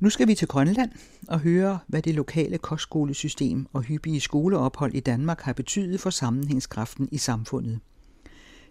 [0.00, 0.90] Nu skal vi til Grønland
[1.28, 7.08] og høre, hvad det lokale kostskolesystem og hyppige skoleophold i Danmark har betydet for sammenhængskraften
[7.12, 7.80] i samfundet.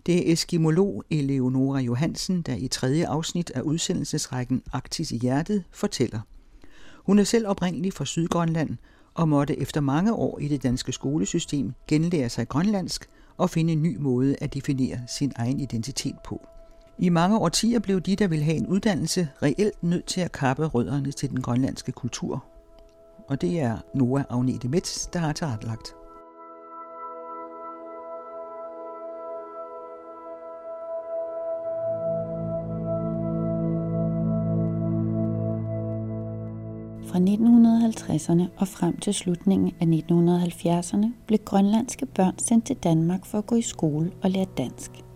[0.06, 6.20] Det er eskimolog Eleonora Johansen, der i tredje afsnit af udsendelsesrækken Arktis i hjertet fortæller.
[7.06, 8.78] Hun er selv oprindelig fra Sydgrønland
[9.14, 13.84] og måtte efter mange år i det danske skolesystem genlære sig grønlandsk og finde en
[13.84, 16.48] ny måde at definere sin egen identitet på.
[17.00, 20.66] I mange årtier blev de, der ville have en uddannelse, reelt nødt til at kappe
[20.66, 22.46] rødderne til den grønlandske kultur.
[23.28, 25.88] Og det er Noah Agnete Metz, der har tilrettelagt.
[37.08, 43.38] Fra 1950'erne og frem til slutningen af 1970'erne blev grønlandske børn sendt til Danmark for
[43.38, 45.07] at gå i skole og lære dansk.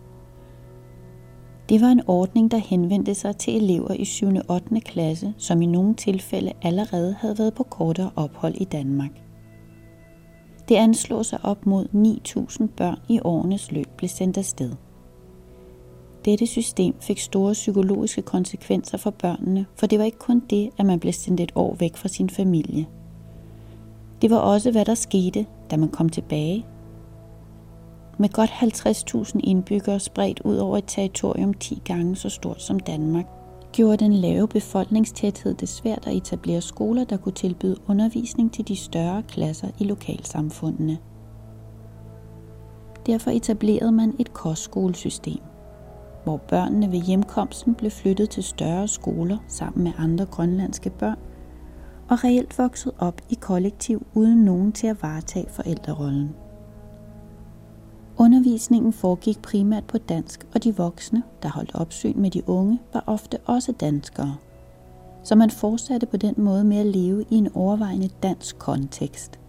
[1.68, 4.26] Det var en ordning, der henvendte sig til elever i 7.
[4.26, 4.80] og 8.
[4.80, 9.10] klasse, som i nogle tilfælde allerede havde været på kortere ophold i Danmark.
[10.68, 11.86] Det anslås, sig op mod
[12.28, 14.72] 9.000 børn i årenes løb blev sendt afsted.
[16.24, 20.86] Dette system fik store psykologiske konsekvenser for børnene, for det var ikke kun det, at
[20.86, 22.86] man blev sendt et år væk fra sin familie.
[24.22, 26.66] Det var også, hvad der skete, da man kom tilbage.
[28.18, 33.26] Med godt 50.000 indbyggere spredt ud over et territorium 10 gange så stort som Danmark,
[33.72, 38.76] gjorde den lave befolkningstæthed det svært at etablere skoler, der kunne tilbyde undervisning til de
[38.76, 40.98] større klasser i lokalsamfundene.
[43.06, 45.40] Derfor etablerede man et kostskolesystem
[46.24, 51.18] hvor børnene ved hjemkomsten blev flyttet til større skoler sammen med andre grønlandske børn,
[52.08, 56.34] og reelt vokset op i kollektiv uden nogen til at varetage forældrerollen.
[58.22, 63.04] Undervisningen foregik primært på dansk, og de voksne, der holdt opsyn med de unge, var
[63.06, 64.36] ofte også danskere.
[65.24, 69.40] Så man fortsatte på den måde med at leve i en overvejende dansk kontekst.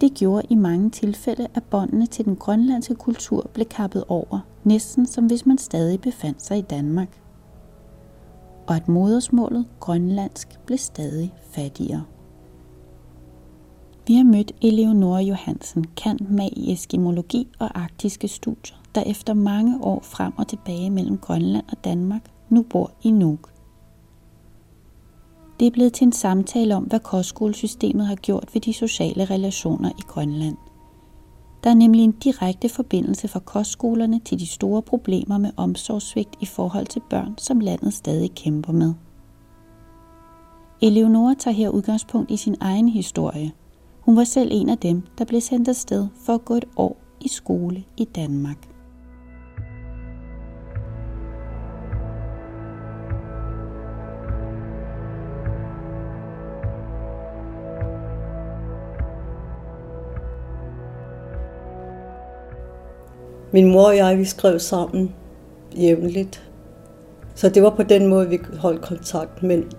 [0.00, 5.06] Det gjorde i mange tilfælde, at båndene til den grønlandske kultur blev kappet over, næsten
[5.06, 7.20] som hvis man stadig befandt sig i Danmark.
[8.66, 12.04] Og at modersmålet grønlandsk blev stadig fattigere.
[14.10, 19.84] Vi har mødt Eleonora Johansen, kendt med i eskimologi og arktiske studier, der efter mange
[19.84, 23.52] år frem og tilbage mellem Grønland og Danmark nu bor i Nuuk.
[25.60, 29.90] Det er blevet til en samtale om, hvad kostskolesystemet har gjort ved de sociale relationer
[29.90, 30.56] i Grønland.
[31.64, 36.46] Der er nemlig en direkte forbindelse fra kostskolerne til de store problemer med omsorgssvigt i
[36.46, 38.94] forhold til børn, som landet stadig kæmper med.
[40.82, 43.52] Eleonora tager her udgangspunkt i sin egen historie.
[44.10, 46.96] Hun var selv en af dem, der blev sendt afsted for at gå et år
[47.20, 48.56] i skole i Danmark.
[63.52, 65.14] Min mor og jeg, vi skrev sammen
[65.76, 66.50] jævnligt.
[67.34, 69.42] Så det var på den måde, vi holdt kontakt.
[69.42, 69.72] Men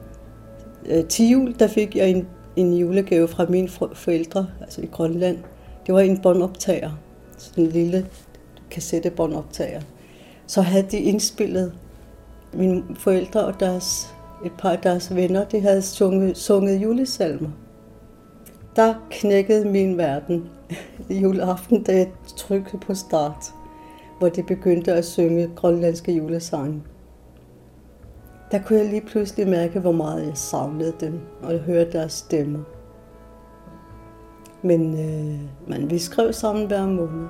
[0.86, 5.38] øh, til jul, der fik jeg en, en julegave fra mine forældre, altså i Grønland.
[5.86, 6.92] Det var en båndoptager.
[7.38, 8.08] Sådan en lille
[8.72, 9.82] kassettebåndoptager.
[10.48, 11.74] Så havde de indspillet
[12.54, 17.50] mine forældre og deres, et par af deres venner, de havde sunget, sunget julesalmer.
[18.76, 20.50] Der knækkede min verden
[21.10, 22.08] juleaften, da jeg
[22.38, 23.54] trykkede på start
[24.22, 26.82] hvor de begyndte at synge grønlandske julesange.
[28.52, 32.60] Der kunne jeg lige pludselig mærke, hvor meget jeg savnede dem og høre deres stemmer.
[34.62, 37.28] Men, øh, men vi skrev sammen hver måned.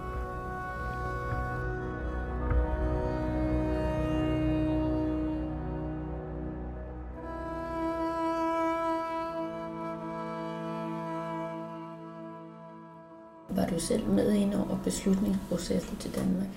[13.49, 16.47] Var du selv med ind over beslutningsprocessen til Danmark?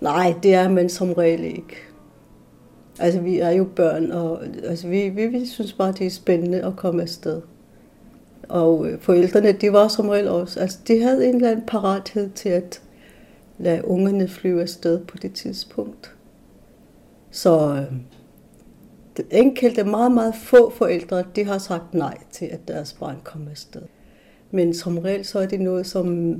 [0.00, 1.76] Nej, det er man som regel ikke.
[3.00, 6.64] Altså, vi er jo børn, og altså, vi, vi, vi synes bare, det er spændende
[6.64, 7.42] at komme afsted.
[8.48, 12.30] Og øh, forældrene, de var som regel også, altså, de havde en eller anden parathed
[12.30, 12.82] til at
[13.58, 16.14] lade ungerne flyve afsted på det tidspunkt.
[17.30, 17.96] Så øh,
[19.16, 23.50] det enkelte, meget, meget få forældre, de har sagt nej til, at deres barn kommer
[23.50, 23.82] afsted.
[24.50, 26.36] Men som regel så er det noget, som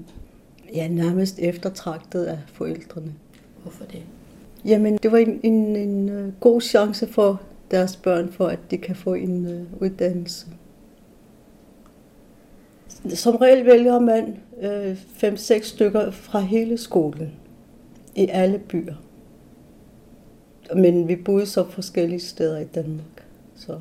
[0.75, 3.15] ja, nærmest eftertragtet af forældrene.
[3.63, 4.03] Hvorfor det?
[4.65, 7.41] Jamen, det var en, en, en øh, god chance for
[7.71, 10.47] deres børn, for at de kan få en uh, uddannelse.
[13.09, 14.37] Som regel vælger man
[15.23, 17.33] 5-6 uh, stykker fra hele skolen
[18.15, 18.95] i alle byer.
[20.75, 23.25] Men vi boede så forskellige steder i Danmark.
[23.57, 23.79] Så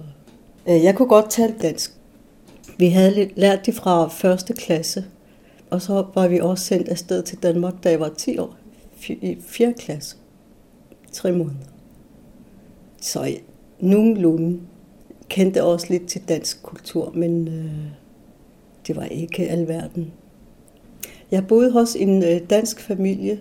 [0.69, 1.93] Øh, jeg kunne godt tale dansk.
[2.77, 5.05] Vi havde lært det fra første klasse,
[5.69, 8.55] og så var vi også sendt afsted til Danmark, da jeg var 10 år,
[9.09, 9.73] i 4.
[9.73, 10.15] klasse.
[11.11, 11.65] Tre måneder.
[13.01, 13.37] Så
[13.79, 14.59] nogenlunde
[15.29, 17.71] kendte også lidt til dansk kultur, men øh,
[18.87, 20.13] det var ikke alverden.
[21.31, 23.39] Jeg boede hos en øh, dansk familie,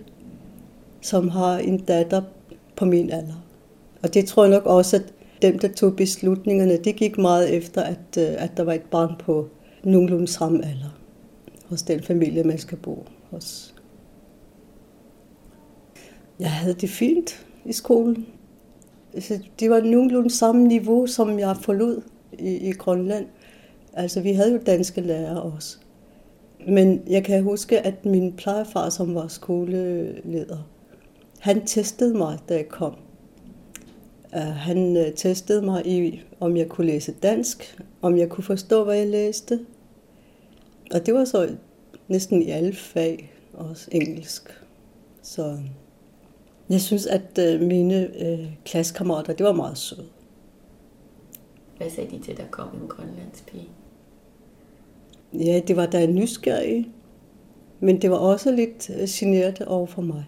[1.01, 2.21] som har en datter
[2.75, 3.45] på min alder.
[4.03, 7.83] Og det tror jeg nok også, at dem, der tog beslutningerne, det gik meget efter,
[7.83, 9.49] at, øh, at der var et barn på
[9.83, 10.99] nogenlunde samme alder
[11.65, 13.75] hos den familie, man skal bo hos.
[16.39, 18.27] Jeg havde det fint i skolen.
[19.13, 22.01] Altså, det var nogenlunde samme niveau, som jeg forlod
[22.39, 23.25] i, i Grønland.
[23.93, 25.77] Altså, vi havde jo danske lærere også.
[26.67, 30.69] Men jeg kan huske, at min plejefar, som var skoleleder,
[31.39, 32.95] han testede mig, da jeg kom.
[34.33, 38.83] Uh, han uh, testede mig i, om jeg kunne læse dansk, om jeg kunne forstå,
[38.83, 39.59] hvad jeg læste.
[40.91, 41.49] Og det var så
[42.07, 44.61] næsten i alle fag, også engelsk.
[45.21, 45.57] Så
[46.69, 50.05] jeg synes, at uh, mine uh, klassekammerater, det var meget søde.
[51.77, 53.69] Hvad sagde de til, der kom en grønlandsk pige?
[55.33, 56.91] Ja, det var da nysgerrig,
[57.79, 60.25] men det var også lidt generet over for mig.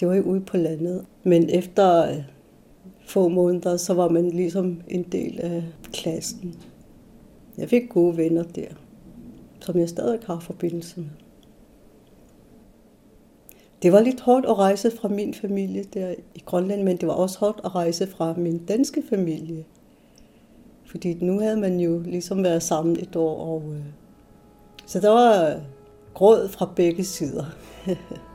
[0.00, 1.06] Det var jo ude på landet.
[1.22, 2.16] Men efter
[3.06, 6.54] få måneder, så var man ligesom en del af klassen.
[7.58, 8.68] Jeg fik gode venner der,
[9.60, 11.08] som jeg stadig har forbindelse med.
[13.82, 17.14] Det var lidt hårdt at rejse fra min familie der i Grønland, men det var
[17.14, 19.64] også hårdt at rejse fra min danske familie.
[20.84, 23.84] Fordi nu havde man jo ligesom været sammen et år, og øh,
[24.86, 25.60] så der var
[26.14, 27.44] gråd fra begge sider.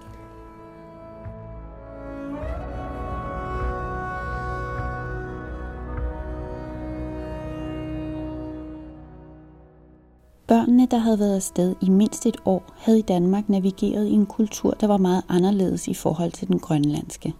[10.47, 14.25] Børnene, der havde været afsted i mindst et år, havde i Danmark navigeret i en
[14.25, 17.33] kultur, der var meget anderledes i forhold til den grønlandske.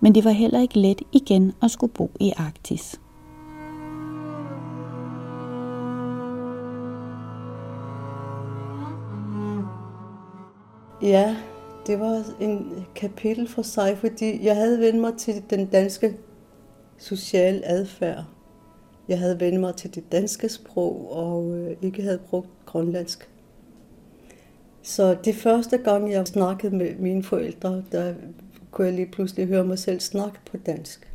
[0.00, 3.00] Men det var heller ikke let igen at skulle bo i Arktis.
[11.02, 11.36] Ja,
[11.86, 16.16] det var en kapitel for sig, fordi jeg havde vendt mig til den danske
[16.98, 18.24] sociale adfærd.
[19.08, 23.30] Jeg havde vendt mig til det danske sprog og øh, ikke havde brugt grønlandsk.
[24.82, 28.14] Så det første gang, jeg snakkede med mine forældre, der
[28.70, 31.12] kunne jeg lige pludselig høre mig selv snakke på dansk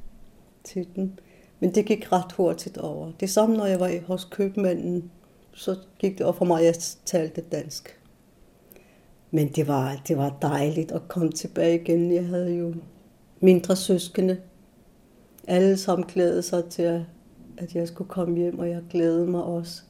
[0.64, 1.12] til dem.
[1.60, 3.12] Men det gik ret hurtigt over.
[3.20, 5.12] Det samme, når jeg var hos købmanden,
[5.54, 6.76] så gik det over for mig, at jeg
[7.06, 8.00] talte dansk.
[9.32, 12.14] Men det var, det var dejligt at komme tilbage igen.
[12.14, 12.74] Jeg havde jo
[13.40, 14.38] mindre søskende.
[15.48, 17.02] Alle sammen glædede sig til, at
[17.60, 19.82] at jeg skulle komme hjem, og jeg glædede mig også.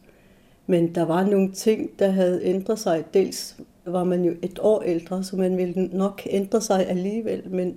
[0.67, 3.05] Men der var nogle ting, der havde ændret sig.
[3.13, 7.75] Dels var man jo et år ældre, så man ville nok ændre sig alligevel, men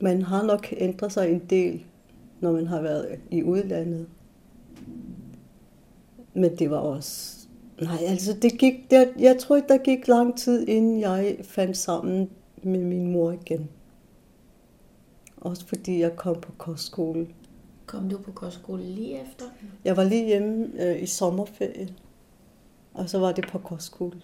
[0.00, 1.84] man har nok ændret sig en del,
[2.40, 4.06] når man har været i udlandet.
[6.34, 7.42] Men det var også
[7.82, 11.76] Nej, altså det gik, der, jeg tror ikke, der gik lang tid, inden jeg fandt
[11.76, 12.30] sammen
[12.62, 13.68] med min mor igen.
[15.36, 17.26] Også fordi jeg kom på kostskole.
[17.86, 19.44] Kom du på kostskole lige efter?
[19.84, 21.88] Jeg var lige hjemme øh, i sommerferie,
[22.94, 24.20] og så var det på kostskole.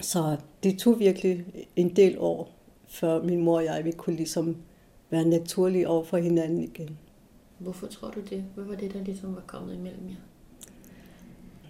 [0.00, 1.44] Så det tog virkelig
[1.76, 2.50] en del år,
[2.88, 4.56] før min mor og jeg vi kunne ligesom
[5.10, 6.98] være naturlige over for hinanden igen.
[7.58, 8.44] Hvorfor tror du det?
[8.54, 10.14] Hvad var det, der ligesom var kommet imellem jer?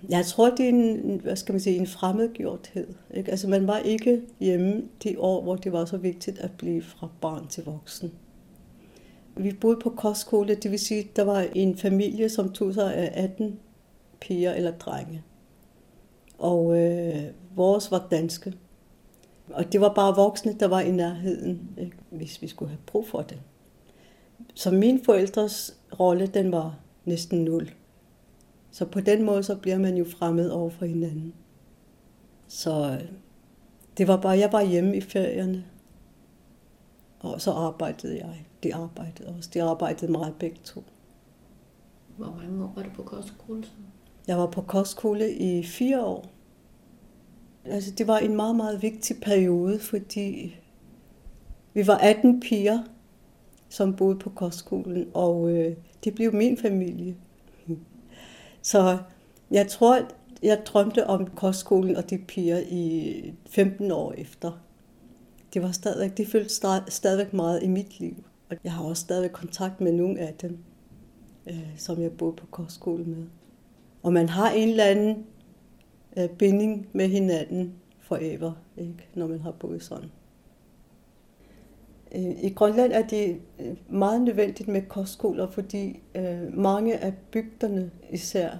[0.09, 2.87] Jeg tror, det er en, hvad skal man sige, en fremmedgjorthed.
[3.15, 3.31] Ikke?
[3.31, 7.09] Altså, man var ikke hjemme de år, hvor det var så vigtigt at blive fra
[7.21, 8.13] barn til voksen.
[9.43, 13.25] Vi boede på kostskole, det vil sige, der var en familie, som tog sig af
[13.25, 13.59] 18
[14.21, 15.23] piger eller drenge.
[16.39, 17.25] Og øh,
[17.57, 18.55] vores var danske.
[19.53, 21.97] Og det var bare voksne, der var i nærheden, ikke?
[22.11, 23.41] hvis vi skulle have brug for det.
[24.55, 27.71] Så min forældres rolle, den var næsten nul.
[28.71, 31.35] Så på den måde, så bliver man jo fremmed over for hinanden.
[32.49, 33.09] Så øh,
[33.99, 35.65] det var bare, jeg var hjemme i ferierne.
[37.21, 38.47] Og så arbejdede jeg.
[38.63, 39.51] De arbejdede også.
[39.55, 40.85] De arbejdede meget begge to.
[42.17, 43.65] Hvor mange år var du på kostskole?
[44.27, 46.27] Jeg var på kostskole i fire år.
[47.65, 50.57] Altså, det var en meget, meget vigtig periode, fordi
[51.75, 52.83] vi var 18 piger,
[53.69, 57.17] som boede på kostskolen, og øh, det blev min familie.
[58.63, 58.99] Så
[59.51, 59.99] jeg tror,
[60.43, 64.53] jeg drømte om kostskolen og de piger i 15 år efter.
[65.55, 66.55] Det var stadigvæk, de følte
[66.89, 68.25] stadigvæk meget i mit liv.
[68.51, 70.59] Og jeg har også stadig kontakt med nogle af dem.
[71.47, 73.27] øh, som jeg boede på kostskole med.
[74.03, 75.27] Og man har en eller anden
[76.17, 79.09] øh, binding med hinanden forever, ikke?
[79.15, 80.11] når man har boet sådan.
[82.15, 87.91] Øh, I Grønland er det øh, meget nødvendigt med kostskoler, fordi øh, mange af bygderne,
[88.11, 88.51] især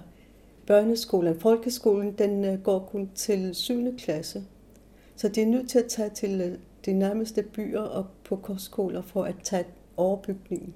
[0.67, 3.97] børneskolen, folkeskolen, den øh, går kun til 7.
[3.97, 4.43] klasse.
[5.15, 9.23] Så de er nødt til at tage til de nærmeste byer og på kostskoler for
[9.23, 9.65] at tage
[9.97, 10.73] overbygningen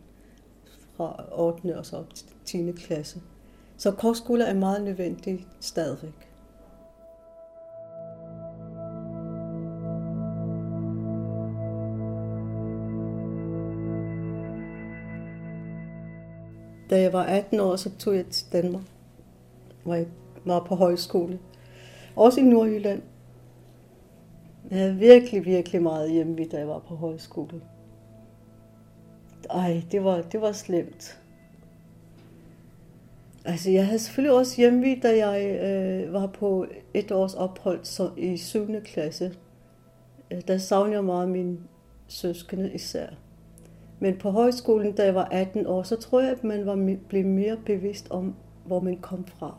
[0.98, 1.78] fra 8.
[1.78, 2.72] og så op til 10.
[2.72, 3.22] klasse.
[3.78, 6.30] Så kostskoler er meget nødvendige stadigvæk.
[16.90, 18.84] Da jeg var 18 år, så tog jeg til Danmark,
[19.84, 20.08] hvor jeg
[20.46, 21.40] var på højskole.
[22.16, 23.02] Også i Nordjylland.
[24.70, 27.62] Jeg havde virkelig, virkelig meget hjemme, da jeg var på højskole.
[29.50, 31.20] Ej, det var, det var slemt.
[33.46, 38.10] Altså, jeg havde selvfølgelig også hjemme, da jeg øh, var på et års ophold så,
[38.18, 38.68] i 7.
[38.84, 39.34] klasse.
[40.32, 41.58] Øh, der savnede jeg meget mine
[42.08, 43.08] søskende især.
[44.00, 47.26] Men på højskolen, da jeg var 18 år, så tror jeg, at man var blev
[47.26, 48.36] mere bevidst om,
[48.66, 49.58] hvor man kom fra.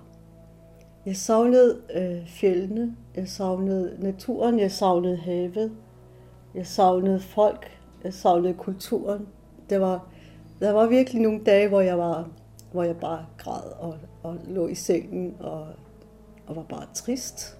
[1.06, 5.72] Jeg savnede øh, fjellene, jeg savnede naturen, jeg savnede havet,
[6.54, 7.66] jeg savnede folk,
[8.04, 9.26] jeg savnede kulturen.
[9.70, 10.08] Det var,
[10.61, 12.28] der var virkelig nogle dage, hvor jeg, var,
[12.73, 15.66] hvor jeg bare græd og, og lå i sengen og,
[16.46, 17.58] og var bare trist.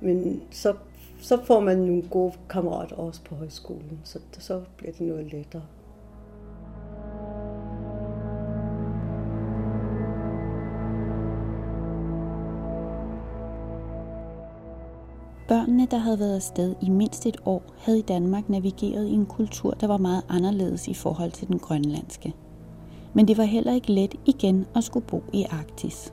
[0.00, 0.74] Men så
[1.20, 5.62] så får man nogle gode kammerater også på højskolen, så, så bliver det noget lettere.
[15.48, 19.26] Børnene, der havde været afsted i mindst et år, havde i Danmark navigeret i en
[19.26, 22.34] kultur, der var meget anderledes i forhold til den grønlandske.
[23.14, 26.12] Men det var heller ikke let igen at skulle bo i Arktis.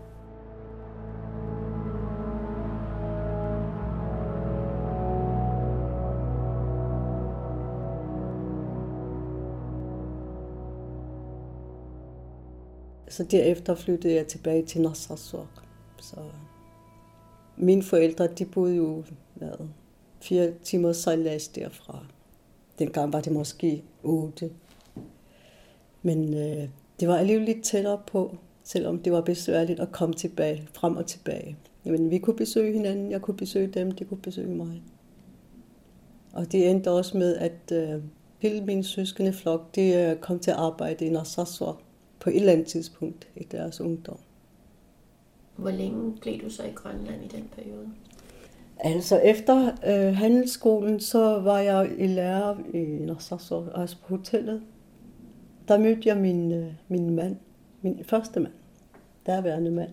[13.08, 15.48] Så derefter flyttede jeg tilbage til Narsarsuaq.
[16.02, 16.26] Så øh,
[17.58, 19.04] mine forældre, de boede jo
[19.36, 19.70] været
[20.22, 22.06] fire timer sejlads derfra.
[22.80, 24.52] Dengang var det måske otte.
[26.02, 30.68] Men øh, det var alligevel lidt tættere på, selvom det var besværligt at komme tilbage,
[30.74, 31.58] frem og tilbage.
[31.84, 34.82] Men vi kunne besøge hinanden, jeg kunne besøge dem, de kunne besøge mig.
[36.34, 38.02] Og det endte også med, at øh,
[38.40, 41.76] hele min søskende flok, de øh, kom til at arbejde i Narsarsuaq
[42.20, 44.18] på et eller andet tidspunkt i deres ungdom.
[45.56, 47.92] Hvor længe blev du så i Grønland i den periode?
[48.80, 54.62] Altså efter øh, handelsskolen, så var jeg i lærer i Narsarsuaq, altså på hotellet.
[55.68, 57.38] Der mødte jeg min, øh, min mand,
[57.82, 58.54] min første mand,
[59.26, 59.90] derværende mand.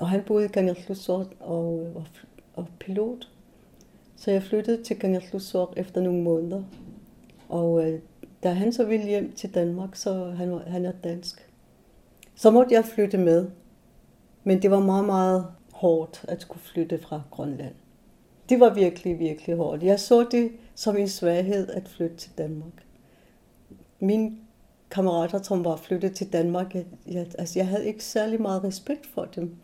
[0.00, 2.06] Og han boede i Kangerlussuaq og øh, var
[2.54, 3.28] og pilot.
[4.16, 6.62] Så jeg flyttede til Kangerlussuaq efter nogle måneder.
[7.48, 8.00] Og øh,
[8.42, 11.50] da han så ville hjem til Danmark, så han, han er dansk,
[12.34, 13.50] så måtte jeg flytte med.
[14.44, 17.74] Men det var meget, meget hårdt at skulle flytte fra Grønland.
[18.50, 19.82] Det var virkelig, virkelig hårdt.
[19.82, 22.84] Jeg så det som en svaghed at flytte til Danmark.
[24.00, 24.36] Mine
[24.90, 29.06] kammerater, som var flyttet til Danmark, jeg, jeg, altså jeg havde ikke særlig meget respekt
[29.06, 29.56] for dem.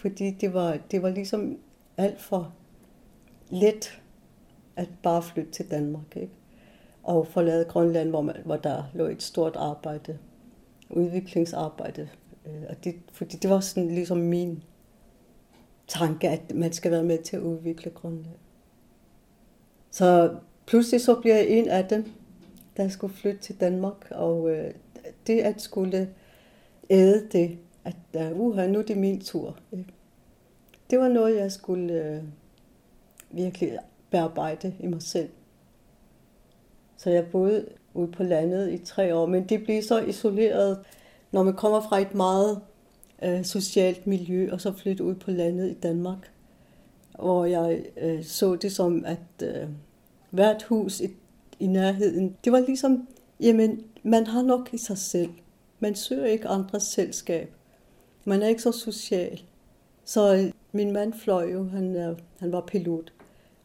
[0.00, 1.58] Fordi det var, det var ligesom
[1.96, 2.54] alt for
[3.50, 4.00] let
[4.76, 6.16] at bare flytte til Danmark.
[6.16, 6.32] Ikke?
[7.04, 10.18] og forlade Grønland, hvor, man, hvor der lå et stort arbejde,
[10.90, 12.08] udviklingsarbejde.
[12.46, 14.62] Øh, og det, fordi det var sådan ligesom min
[15.88, 18.36] tanke, at man skal være med til at udvikle Grønland.
[19.90, 20.34] Så
[20.66, 22.12] pludselig så bliver jeg en af dem,
[22.76, 24.74] der skulle flytte til Danmark, og øh,
[25.26, 26.14] det at skulle
[26.90, 29.58] æde det, at uh, uha, nu er det min tur.
[30.90, 32.22] Det var noget, jeg skulle øh,
[33.30, 33.78] virkelig
[34.10, 35.28] bearbejde i mig selv.
[36.96, 40.78] Så jeg boede ude på landet i tre år, men det blev så isoleret,
[41.32, 42.60] når man kommer fra et meget
[43.22, 46.30] øh, socialt miljø, og så flytte ud på landet i Danmark,
[47.18, 49.68] hvor jeg øh, så det som, at øh,
[50.30, 51.08] hvert hus i,
[51.60, 53.08] i nærheden, det var ligesom,
[53.40, 55.30] jamen, man har nok i sig selv.
[55.80, 57.54] Man søger ikke andres selskab.
[58.24, 59.42] Man er ikke så social.
[60.04, 63.12] Så øh, min mand fløj jo, han, øh, han var pilot,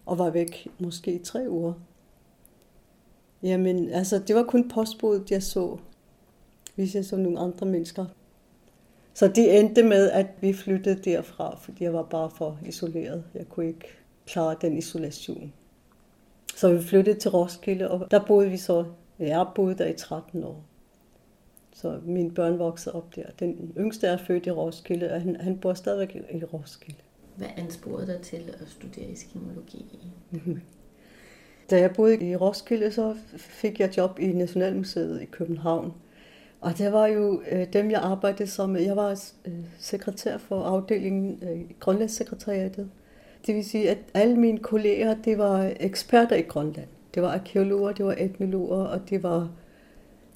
[0.06, 1.74] og var væk måske i tre uger.
[3.44, 5.78] Jamen, altså, det var kun postbuddet, jeg så,
[6.76, 8.06] hvis jeg så nogle andre mennesker.
[9.20, 13.24] Så det endte med, at vi flyttede derfra, fordi jeg var bare for isoleret.
[13.34, 13.88] Jeg kunne ikke
[14.26, 15.54] klare den isolation.
[16.56, 18.86] Så vi flyttede til Roskilde, og der boede vi så,
[19.20, 20.64] jeg boede der i 13 år.
[21.74, 23.24] Så mine børn voksede op der.
[23.40, 27.00] Den yngste er født i Roskilde, og han, han bor stadigvæk i Roskilde.
[27.36, 29.86] Hvad ansporede dig til at studere eskimologi?
[31.70, 35.94] Da jeg boede i Roskilde, så fik jeg job i Nationalmuseet i København.
[36.62, 38.86] Og det var jo øh, dem, jeg arbejdede sammen.
[38.86, 42.90] Jeg var øh, sekretær for afdelingen øh, Grønlandssekretariatet.
[43.48, 46.88] Det vil sige, at alle mine kolleger, det var eksperter i Grønland.
[47.14, 49.50] Det var arkeologer, det var etnologer, og det var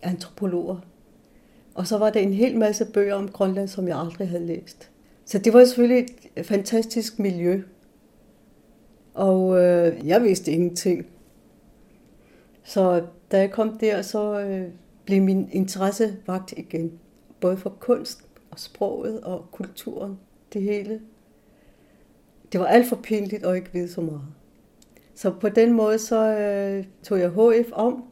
[0.02, 0.78] antropologer.
[1.76, 4.90] Og så var der en hel masse bøger om Grønland, som jeg aldrig havde læst.
[5.26, 7.62] Så det var selvfølgelig et fantastisk miljø.
[9.14, 11.06] Og øh, jeg vidste ingenting.
[12.64, 14.68] Så da jeg kom der, så øh,
[15.06, 17.00] blev min interesse vagt igen.
[17.40, 20.20] Både for kunst og sproget og kulturen.
[20.54, 21.02] Det hele.
[22.52, 24.22] Det var alt for pinligt at ikke vide så meget.
[25.16, 28.04] Så på den måde så øh, tog jeg HF om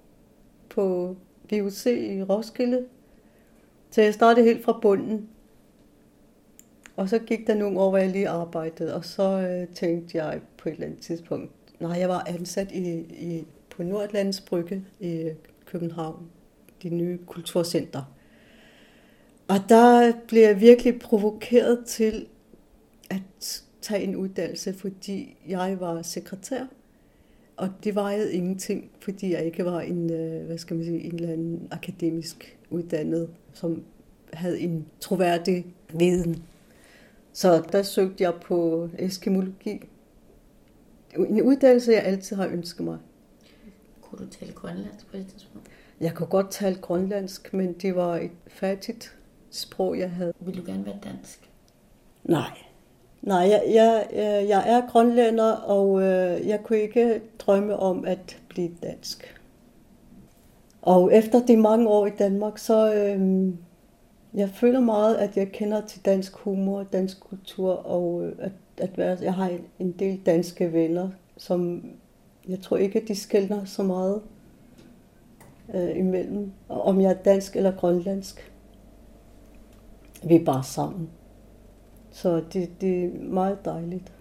[0.70, 1.16] på
[1.52, 2.86] VUC i Roskilde.
[3.92, 5.30] Så jeg startede helt fra bunden.
[6.96, 10.42] Og så gik der nogle år, hvor jeg lige arbejdede, og så øh, tænkte jeg
[10.58, 15.30] på et eller andet tidspunkt, nej, jeg var ansat i, i, på Nordlands Brygge i
[15.66, 16.30] København,
[16.84, 18.04] de nye kulturcenter.
[19.48, 22.28] Og der blev jeg virkelig provokeret til
[23.10, 26.66] at tage en uddannelse, fordi jeg var sekretær,
[27.58, 31.16] og det vejede ingenting, fordi jeg ikke var en, øh, hvad skal man sige, en
[31.16, 33.84] eller anden akademisk uddannet, som
[34.34, 36.44] havde en troværdig viden.
[37.34, 39.82] Så der søgte jeg på eskimologi.
[41.16, 42.98] En uddannelse, jeg altid har ønsket mig.
[44.02, 45.71] Kunne du tale grønlandsk på det tidspunkt?
[46.02, 49.18] Jeg kunne godt tale grønlandsk, men det var et fattigt
[49.52, 50.34] sprog, jeg havde.
[50.40, 51.50] Vil du gerne være dansk?
[52.24, 52.58] Nej.
[53.22, 54.08] Nej, jeg, jeg,
[54.48, 59.42] jeg er grønlænder, og øh, jeg kunne ikke drømme om at blive dansk.
[60.82, 63.50] Og efter de mange år i Danmark, så øh,
[64.34, 68.98] jeg føler meget, at jeg kender til dansk humor, dansk kultur, og øh, at, at
[68.98, 71.86] være, jeg har en del danske venner, som
[72.48, 74.22] jeg tror ikke, de skældner så meget
[75.74, 78.52] øh, imellem, om jeg er dansk eller grønlandsk.
[80.24, 81.10] Vi er bare sammen.
[82.12, 84.12] Så det, det er meget dejligt.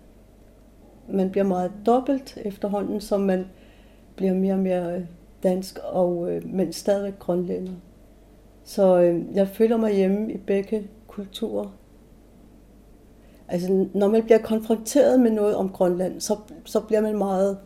[1.09, 3.47] Man bliver meget dobbelt efterhånden, som man
[4.17, 5.05] bliver mere og mere øh,
[5.43, 7.73] dansk, og, øh, men stadigvæk grønlænder.
[8.65, 11.77] Så øh, jeg føler mig hjemme i begge kulturer.
[13.49, 17.59] Altså, når man bliver konfronteret med noget om Grønland, så, så bliver man meget,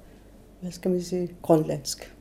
[0.60, 2.13] hvad skal man sige, grønlandsk.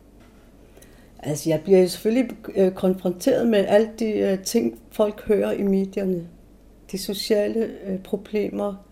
[1.25, 6.27] Altså, jeg bliver selvfølgelig øh, konfronteret med alle de øh, ting, folk hører i medierne.
[6.91, 8.85] De sociale øh, problemer,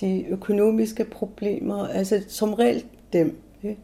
[0.00, 3.36] de økonomiske problemer, altså som regel dem.
[3.62, 3.80] Ikke?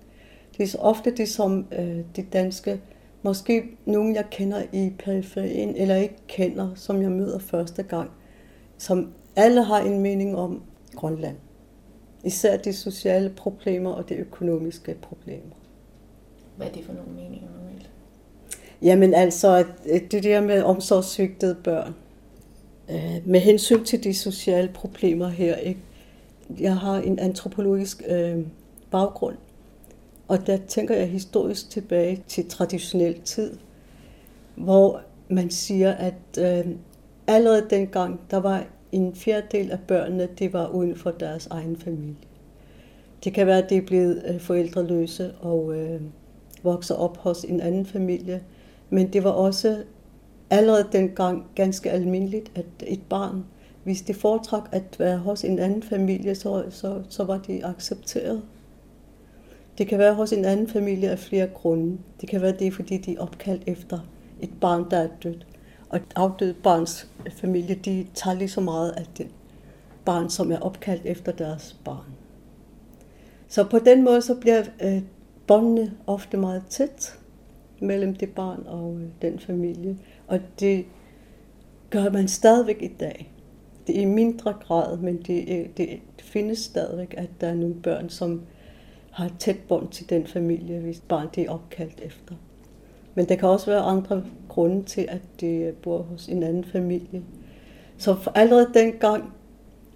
[0.56, 2.80] Det er så ofte det, som øh, de danske
[3.24, 8.10] Måske nogen, jeg kender i periferien, eller ikke kender, som jeg møder første gang,
[8.78, 10.62] som alle har en mening om
[10.94, 11.36] Grønland.
[12.24, 15.56] Især de sociale problemer og de økonomiske problemer.
[16.56, 17.90] Hvad er det for nogle meninger normalt?
[18.82, 21.94] Jamen altså, øh, det der med omsorgssvigtede børn.
[22.90, 25.80] Øh, med hensyn til de sociale problemer her, ikke?
[26.60, 28.38] jeg har en antropologisk øh,
[28.90, 29.36] baggrund,
[30.28, 33.56] og der tænker jeg historisk tilbage til traditionel tid,
[34.54, 36.72] hvor man siger, at øh,
[37.26, 42.16] allerede dengang, der var en fjerdedel af børnene, det var uden for deres egen familie.
[43.24, 46.00] Det kan være, at det er blevet øh, forældreløse og øh,
[46.64, 48.42] vokser op hos en anden familie,
[48.90, 49.84] men det var også
[50.50, 53.44] allerede dengang ganske almindeligt, at et barn,
[53.84, 58.42] hvis det foretrak at være hos en anden familie, så, så, så var det accepteret.
[59.78, 61.98] Det kan være hos en anden familie af flere grunde.
[62.20, 63.98] Det kan være det, fordi de er opkaldt efter
[64.40, 65.46] et barn, der er dødt.
[65.88, 69.28] Og et afdødt barns familie, de tager lige så meget af det
[70.04, 72.14] barn, som er opkaldt efter deres barn.
[73.48, 75.02] Så på den måde så bliver øh,
[75.46, 77.18] båndene ofte meget tæt
[77.80, 79.98] mellem det barn og øh, den familie.
[80.26, 80.84] Og det
[81.90, 83.32] gør man stadigvæk i dag.
[83.86, 86.00] Det er i mindre grad, men det, øh, det,
[86.34, 88.42] findes stadigvæk, at der er nogle børn, som
[89.10, 92.34] har et tæt bånd til den familie, hvis barn det er opkaldt efter.
[93.14, 96.64] Men der kan også være andre grunde til, at det øh, bor hos en anden
[96.64, 97.22] familie.
[97.98, 99.32] Så for allerede dengang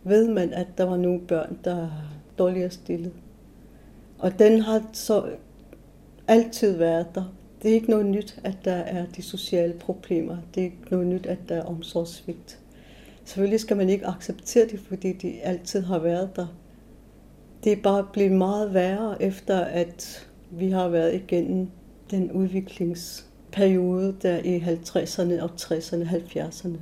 [0.04, 1.90] ved man, at der var nogle børn, der er
[2.38, 3.12] dårligere stillet.
[4.18, 5.30] Og den har så
[6.28, 7.34] altid været der.
[7.62, 10.36] Det er ikke noget nyt, at der er de sociale problemer.
[10.54, 12.58] Det er ikke noget nyt, at der er omsorgssvigt.
[13.24, 16.46] Selvfølgelig skal man ikke acceptere det, fordi de altid har været der
[17.64, 21.68] det er bare blevet meget værre efter, at vi har været igennem
[22.10, 26.78] den udviklingsperiode der i 50'erne og 60'erne, 70'erne.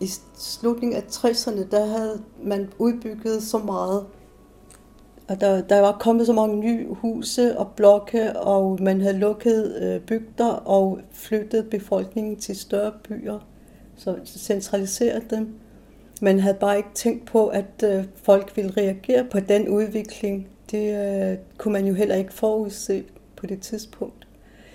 [0.00, 4.06] I slutningen af 60'erne, der havde man udbygget så meget.
[5.28, 9.76] Og der, der var kommet så mange nye huse og blokke, og man havde lukket
[9.82, 13.38] øh, bygder og flyttet befolkningen til større byer,
[13.96, 15.54] så centraliseret dem.
[16.20, 20.48] Man havde bare ikke tænkt på, at øh, folk ville reagere på den udvikling.
[20.70, 23.04] Det øh, kunne man jo heller ikke forudse
[23.36, 24.26] på det tidspunkt.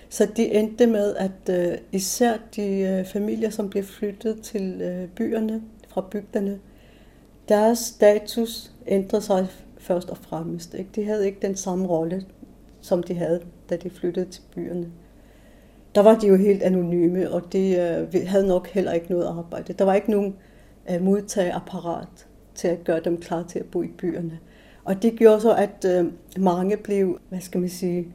[0.08, 5.08] Så de endte med, at øh, især de øh, familier, som blev flyttet til øh,
[5.08, 6.58] byerne fra bygderne,
[7.48, 9.46] deres status ændrede sig
[9.78, 10.74] først og fremmest.
[10.74, 10.90] Ikke?
[10.94, 12.24] De havde ikke den samme rolle,
[12.80, 13.40] som de havde,
[13.70, 14.86] da de flyttede til byerne.
[15.94, 17.76] Der var de jo helt anonyme, og de
[18.14, 19.72] øh, havde nok heller ikke noget arbejde.
[19.72, 20.34] Der var ikke nogen
[20.90, 24.38] øh, modtageapparat til at gøre dem klar til at bo i byerne.
[24.84, 28.08] Og det gjorde så, at øh, mange blev, hvad skal man sige,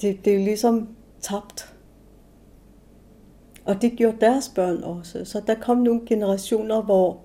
[0.00, 0.88] det, det er ligesom
[1.20, 1.74] tabt.
[3.64, 5.24] Og det gjorde deres børn også.
[5.24, 7.20] Så der kom nogle generationer, hvor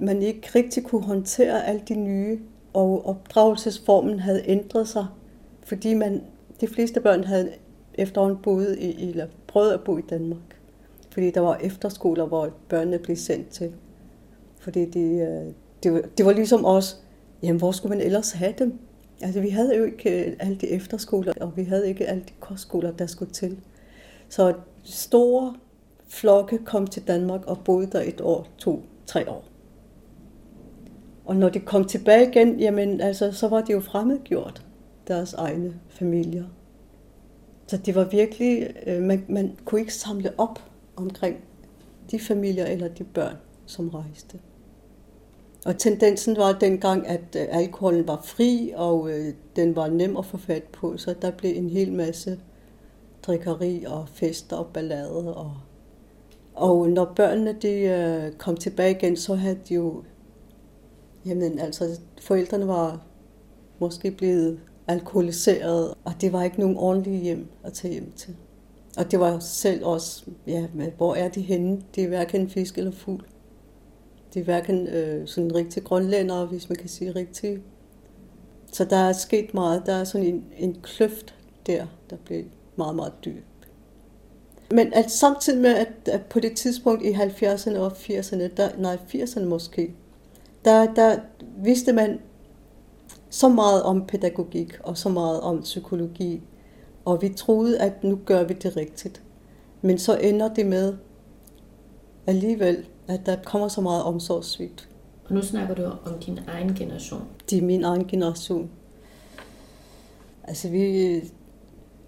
[0.00, 2.40] man ikke rigtig kunne håndtere alt de nye,
[2.72, 5.06] og opdragelsesformen havde ændret sig,
[5.64, 6.22] fordi man,
[6.60, 7.52] de fleste børn havde
[7.94, 10.60] efterhånden boet i, eller prøvet at bo i Danmark.
[11.10, 13.72] Fordi der var efterskoler, hvor børnene blev sendt til.
[14.60, 17.02] Fordi de, øh, det, var, det var ligesom os,
[17.42, 18.78] jamen hvor skulle man ellers have dem?
[19.20, 22.32] Altså, vi havde jo ikke øh, alle de efterskoler, og vi havde ikke alle de
[22.40, 23.58] kostskoler, der skulle til.
[24.28, 24.54] Så
[24.84, 25.54] store
[26.08, 29.44] flokke kom til Danmark og boede der et år, to, tre år.
[31.24, 34.66] Og når de kom tilbage igen, jamen, altså, så var de jo fremmedgjort,
[35.08, 36.44] deres egne familier.
[37.66, 41.36] Så det var virkelig, øh, man, man kunne ikke samle op omkring
[42.10, 44.38] de familier eller de børn, som rejste.
[45.64, 50.26] Og tendensen var dengang, at øh, alkoholen var fri, og øh, den var nem at
[50.26, 52.38] få fat på, så der blev en hel masse
[53.22, 55.36] drikkeri og fester og ballade.
[55.36, 55.52] Og,
[56.54, 60.02] og når børnene de, øh, kom tilbage igen, så havde de jo,
[61.26, 63.02] jamen altså forældrene var
[63.78, 68.36] måske blevet alkoholiseret, og det var ikke nogen ordentlige hjem at tage hjem til.
[68.98, 71.82] Og det var selv også, ja, hvor er de henne?
[71.94, 73.24] Det er hverken fisk eller fugl
[74.34, 77.60] de er hverken øh, sådan rigtig grønlænder, hvis man kan sige rigtigt.
[78.72, 79.82] Så der er sket meget.
[79.86, 81.34] Der er sådan en, en kløft
[81.66, 82.44] der, der blev
[82.76, 83.44] meget, meget dyb.
[84.70, 88.98] Men at samtidig med, at, at på det tidspunkt i 70'erne og 80'erne, der, nej
[89.14, 89.94] 80'erne måske,
[90.64, 91.18] der, der
[91.62, 92.20] vidste man
[93.30, 96.42] så meget om pædagogik og så meget om psykologi,
[97.04, 99.22] og vi troede, at nu gør vi det rigtigt.
[99.82, 100.94] Men så ender det med
[102.26, 104.88] alligevel at der kommer så meget omsorgssvigt.
[105.24, 107.22] Og nu snakker du om din egen generation.
[107.50, 108.70] Det er min egen generation.
[110.44, 111.20] Altså vi,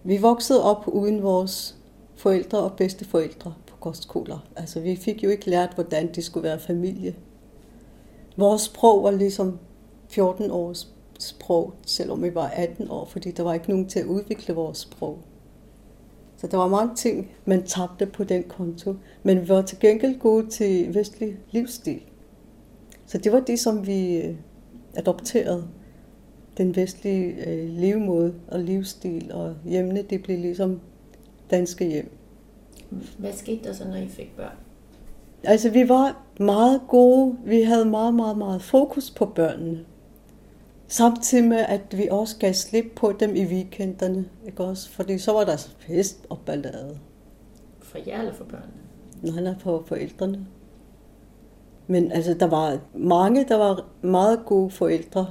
[0.04, 1.76] vi voksede op uden vores
[2.16, 4.38] forældre og bedsteforældre på kostskoler.
[4.56, 7.14] Altså vi fik jo ikke lært, hvordan det skulle være familie.
[8.36, 9.58] Vores sprog var ligesom
[10.08, 14.06] 14 års sprog, selvom vi var 18 år, fordi der var ikke nogen til at
[14.06, 15.18] udvikle vores sprog.
[16.42, 18.94] Så der var mange ting, man tabte på den konto.
[19.22, 22.00] Men vi var til gengæld gode til vestlig livsstil.
[23.06, 24.34] Så det var det, som vi øh,
[24.94, 25.68] adopterede.
[26.58, 30.80] Den vestlige øh, levemåde og livsstil og hjemme, det blev ligesom
[31.50, 32.10] danske hjem.
[33.18, 34.56] Hvad skete der så, når I fik børn?
[35.44, 37.36] Altså, vi var meget gode.
[37.44, 39.84] Vi havde meget, meget, meget fokus på børnene.
[40.92, 44.24] Samtidig med, at vi også gav slip på dem i weekenderne.
[44.46, 44.90] Ikke også?
[44.90, 46.98] Fordi så var der fest og ballade.
[47.82, 48.72] For jer eller for børnene?
[49.22, 50.46] Nej, nej, for forældrene.
[51.86, 55.26] Men altså, der var mange, der var meget gode forældre.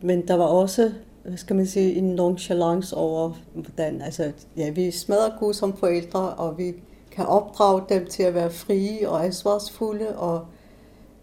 [0.00, 0.92] Men der var også,
[1.24, 5.76] hvad skal man sige, en nonchalance over, hvordan, altså, ja, vi er smadret gode som
[5.76, 6.74] forældre, og vi
[7.10, 10.46] kan opdrage dem til at være frie og ansvarsfulde og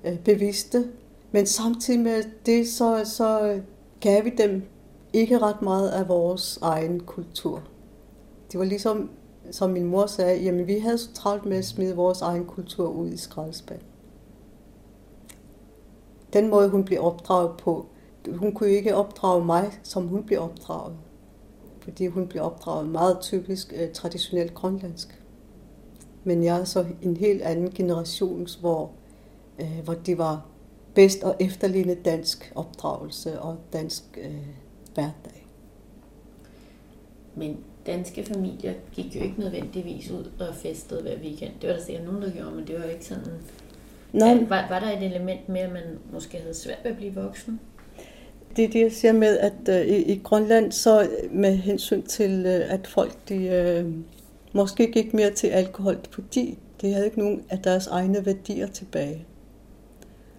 [0.03, 0.85] øh, bevidste.
[1.31, 3.59] Men samtidig med det, så, så
[3.99, 4.63] gav vi dem
[5.13, 7.63] ikke ret meget af vores egen kultur.
[8.51, 9.09] Det var ligesom,
[9.51, 12.87] som min mor sagde, jamen vi havde så travlt med at smide vores egen kultur
[12.87, 13.85] ud i skraldespanden.
[16.33, 17.85] Den måde, hun blev opdraget på,
[18.35, 20.95] hun kunne ikke opdrage mig, som hun blev opdraget.
[21.79, 25.23] Fordi hun blev opdraget meget typisk eh, traditionelt grønlandsk.
[26.23, 28.91] Men jeg er så en helt anden generation, hvor,
[29.59, 30.45] eh, hvor det var
[30.95, 34.35] bedst at efterligne dansk opdragelse og dansk øh,
[34.93, 35.47] hverdag.
[37.35, 41.51] Men danske familier gik jo ikke nødvendigvis ud og festede hver weekend.
[41.61, 43.33] Det var der sikkert nogen, der gjorde, men det var jo ikke sådan...
[44.13, 44.43] Nej.
[44.49, 47.59] Var, var der et element med, at man måske havde svært ved at blive voksen?
[48.55, 52.45] Det er det, jeg siger med, at øh, i, i Grønland, så med hensyn til,
[52.45, 53.85] øh, at folk de, øh,
[54.53, 59.25] måske gik mere til alkohol, fordi de havde ikke nogen af deres egne værdier tilbage.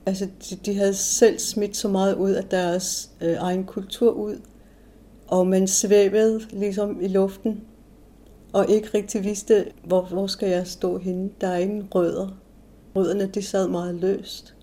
[0.07, 4.41] Altså, de, de havde selv smidt så meget ud af deres øh, egen kultur ud,
[5.29, 7.65] og man svævede ligesom i luften,
[8.53, 11.31] og ikke rigtig vidste, hvor, hvor skal jeg stå henne.
[11.41, 12.29] Der er ingen rødder.
[12.97, 14.55] Rødderne, de sad meget løst.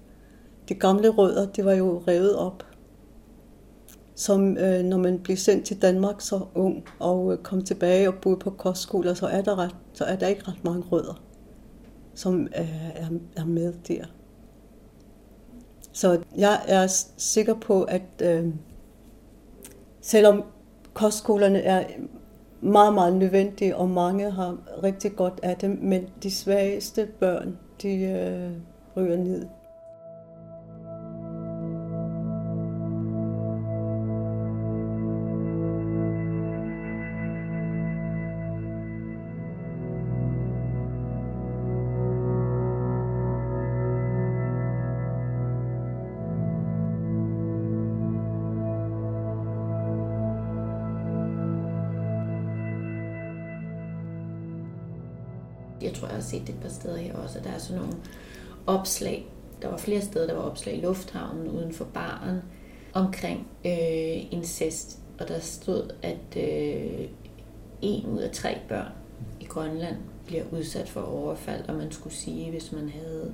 [0.69, 2.63] De gamle rødder, de var jo revet op.
[4.15, 8.15] Som øh, når man bliver sendt til Danmark så ung og øh, kom tilbage og
[8.21, 11.21] boede på kostskoler, så er der, ret, så er der ikke ret mange rødder,
[12.15, 14.05] som øh, er, er med der.
[15.97, 18.45] Så jeg er sikker på, at øh,
[20.01, 20.43] selvom
[20.93, 21.85] kostskolerne er
[22.61, 27.89] meget, meget nødvendige, og mange har rigtig godt af dem, men de svageste børn, de
[28.01, 28.51] øh,
[28.97, 29.45] ryger ned.
[55.87, 57.81] Jeg tror, jeg har set det et par steder her også, at der er sådan
[57.81, 57.97] nogle
[58.67, 59.27] opslag.
[59.61, 62.41] Der var flere steder, der var opslag i lufthavnen uden for baren
[62.93, 64.99] omkring øh, incest.
[65.19, 67.07] Og der stod, at øh,
[67.81, 68.91] en ud af tre børn
[69.39, 69.95] i Grønland
[70.25, 73.33] bliver udsat for overfald, og man skulle sige, hvis man havde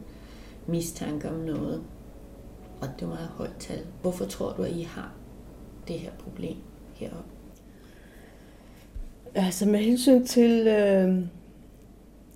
[0.67, 1.83] mistanke om noget.
[2.81, 3.79] Og det var et højt tal.
[4.01, 5.13] Hvorfor tror du, at I har
[5.87, 6.57] det her problem
[6.93, 7.29] heroppe?
[9.35, 11.25] Altså med hensyn til øh,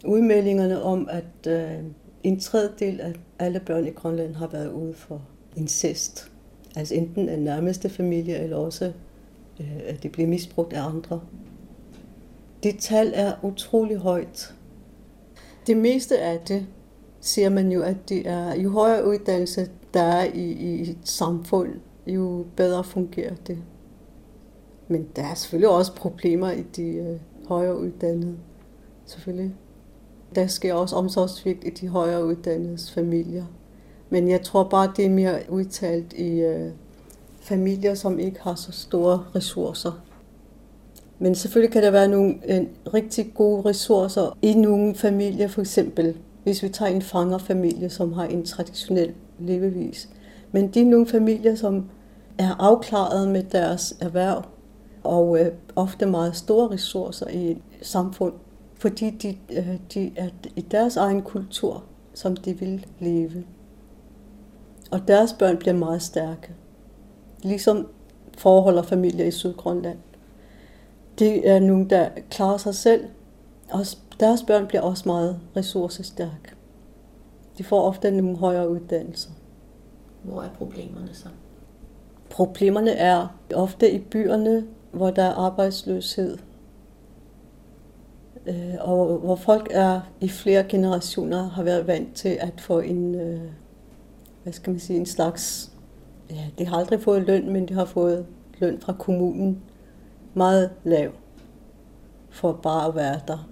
[0.06, 1.84] udmeldingerne om, at øh,
[2.24, 5.22] en tredjedel af alle børn i Grønland har været ude for
[5.56, 6.32] incest.
[6.76, 8.92] Altså enten af nærmeste familie, eller også
[9.60, 11.22] øh, at det bliver misbrugt af andre.
[12.64, 14.54] Det tal er utrolig højt.
[15.68, 16.66] Det meste af det
[17.22, 21.74] siger man jo, at det er, jo højere uddannelse der er i, i et samfund,
[22.08, 23.58] jo bedre fungerer det.
[24.88, 28.38] Men der er selvfølgelig også problemer i de øh, højere uddannede.
[29.06, 29.54] Selvfølgelig.
[30.36, 33.46] Der sker også omsorgsvigt i de højere uddannedes familier.
[34.10, 36.72] Men jeg tror bare, det er mere udtalt i øh,
[37.42, 40.04] familier, som ikke har så store ressourcer.
[41.20, 46.18] Men selvfølgelig kan der være nogle en, rigtig gode ressourcer i nogle familier, for eksempel
[46.44, 50.10] hvis vi tager en fangerfamilie, som har en traditionel levevis.
[50.52, 51.86] Men de er nogle familier, som
[52.38, 54.44] er afklaret med deres erhverv,
[55.04, 58.34] og øh, ofte meget store ressourcer i et samfund,
[58.80, 63.44] fordi de, øh, de er i deres egen kultur, som de vil leve.
[64.92, 66.54] Og deres børn bliver meget stærke.
[67.44, 67.88] Ligesom
[68.38, 69.98] forhold og familier i Sydgrønland.
[71.20, 73.06] Det er nogen, der klarer sig selv,
[73.72, 73.86] og
[74.20, 76.56] deres børn bliver også meget ressourcestærke.
[77.58, 79.30] De får ofte nogle højere uddannelser.
[80.24, 81.28] Hvor er problemerne så?
[82.30, 86.38] Problemerne er ofte i byerne, hvor der er arbejdsløshed,
[88.48, 93.16] øh, og hvor folk er i flere generationer har været vant til at få en,
[93.16, 93.42] øh,
[94.44, 95.72] hvad skal man sige, en slags,
[96.30, 98.26] ja, de har aldrig fået løn, men de har fået
[98.60, 99.62] løn fra kommunen,
[100.34, 101.12] meget lav,
[102.30, 103.50] for bare at være der.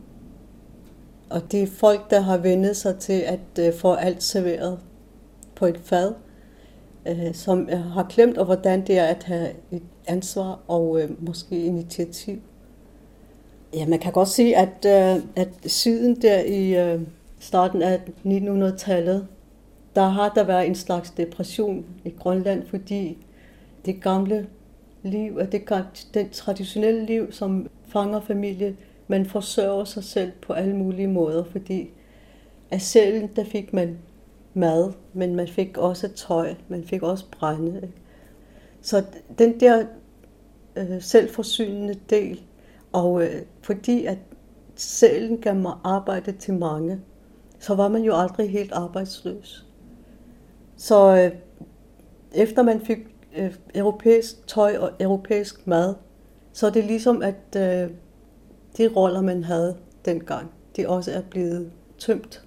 [1.29, 4.79] Og det er folk, der har vendet sig til at øh, få alt serveret
[5.55, 6.13] på et fad,
[7.05, 11.25] øh, som øh, har glemt, og hvordan det er at have et ansvar og øh,
[11.25, 12.41] måske initiativ.
[13.75, 17.01] Ja, man kan godt sige, at, øh, at siden der i øh,
[17.39, 19.27] starten af 1900-tallet,
[19.95, 23.17] der har der været en slags depression i Grønland, fordi
[23.85, 24.47] det gamle
[25.03, 25.69] liv, det,
[26.13, 28.75] den traditionelle liv som fangerfamilie,
[29.07, 31.89] man forsørger sig selv på alle mulige måder, fordi
[32.71, 33.97] af selv der fik man
[34.53, 37.75] mad, men man fik også tøj, man fik også brænde.
[37.75, 37.93] Ikke?
[38.81, 39.03] Så
[39.39, 39.85] den der
[40.75, 42.41] øh, selvforsynende del,
[42.95, 44.17] og øh, fordi at
[44.75, 47.01] sælen gav mig arbejde til mange,
[47.59, 49.65] så var man jo aldrig helt arbejdsløs.
[50.77, 51.31] Så øh,
[52.33, 52.97] efter man fik
[53.37, 55.95] øh, europæisk tøj og europæisk mad,
[56.53, 57.89] så er det ligesom, at øh,
[58.77, 62.45] de roller, man havde dengang, de også er blevet tømt.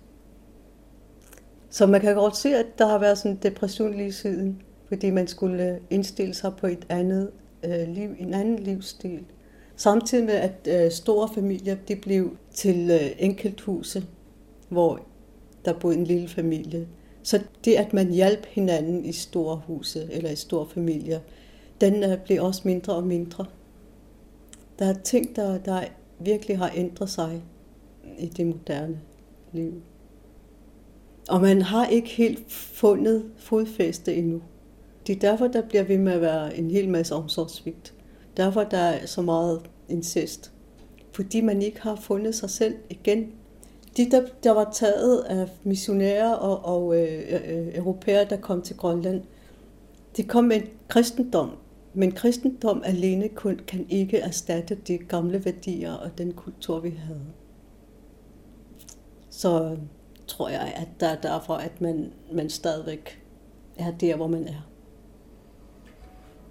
[1.71, 5.11] Så man kan godt se, at der har været sådan en depression lige siden, fordi
[5.11, 7.31] man skulle øh, indstille sig på et andet
[7.65, 9.25] øh, liv, en anden livsstil.
[9.79, 14.07] Samtidig med, at øh, store familier de blev til øh, enkelthuse,
[14.69, 15.01] hvor
[15.65, 16.89] der boede en lille familie.
[17.23, 21.21] Så det, at man hjalp hinanden i store huse eller i store familier,
[21.81, 23.47] den øh, blev også mindre og mindre.
[24.79, 25.85] Der er ting, der, der
[26.19, 27.43] virkelig har ændret sig
[28.19, 29.01] i det moderne
[29.53, 29.83] liv.
[31.29, 34.43] Og man har ikke helt fundet fodfæste endnu.
[35.07, 37.95] Det er derfor, der bliver ved med at være en hel masse omsorgsvigt.
[38.39, 40.53] Derfor der er så meget incest.
[41.13, 43.33] Fordi man ikke har fundet sig selv igen.
[43.97, 48.63] De, der, der var taget af missionærer og, og øh, øh, øh, europæere, der kom
[48.63, 49.23] til Grønland,
[50.17, 51.51] de kom med kristendom.
[51.95, 57.25] Men kristendom alene kun, kan ikke erstatte de gamle værdier og den kultur, vi havde.
[59.31, 59.79] Så øh,
[60.27, 63.23] tror jeg, at der er derfor, at man, man stadigvæk
[63.79, 64.69] er der, hvor man er.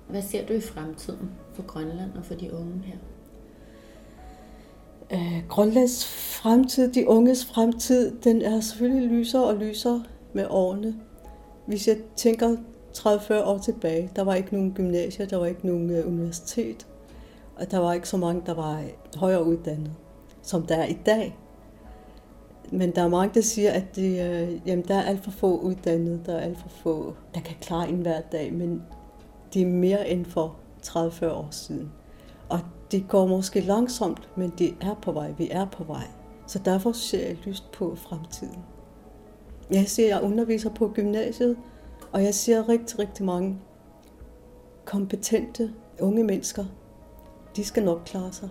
[0.09, 2.97] Hvad ser du i fremtiden for Grønland og for de unge her?
[5.11, 6.05] Øh, Grønlands
[6.41, 10.95] fremtid, de unges fremtid, den er selvfølgelig lysere og lysere med årene.
[11.65, 12.57] Hvis jeg tænker
[12.97, 16.87] 30-40 år tilbage, der var ikke nogen gymnasier, der var ikke nogen øh, universitet,
[17.55, 19.91] og der var ikke så mange, der var øh, højere uddannet,
[20.41, 21.37] som der er i dag.
[22.71, 25.57] Men der er mange, der siger, at de, øh, jamen, der er alt for få
[25.57, 28.81] uddannede, der er alt for få, der kan klare en hver dag, men
[29.57, 31.91] det er mere end for 30-40 år siden.
[32.49, 32.59] Og
[32.91, 35.31] det går måske langsomt, men det er på vej.
[35.31, 36.07] Vi er på vej.
[36.47, 38.59] Så derfor ser jeg lyst på fremtiden.
[39.71, 41.57] Jeg ser, jeg underviser på gymnasiet,
[42.11, 43.59] og jeg ser rigtig, rigtig mange
[44.85, 46.65] kompetente unge mennesker.
[47.55, 48.49] De skal nok klare sig.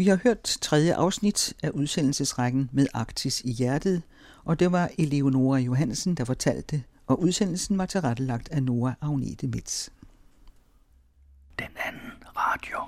[0.00, 4.02] Vi har hørt tredje afsnit af udsendelsesrækken med Arktis i hjertet,
[4.44, 9.88] og det var Eleonora Johansen, der fortalte, og udsendelsen var tilrettelagt af Nora Agnete Mitz.
[11.58, 12.78] Den anden radio.